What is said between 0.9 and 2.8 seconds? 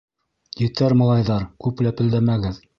малайҙар, күп ләпелдәмәгеҙ!